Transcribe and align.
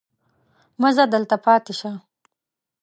مه 0.81 0.89
ځه 0.95 1.03
دلته 1.13 1.35
پاتې 1.45 1.73
شه. 1.79 1.91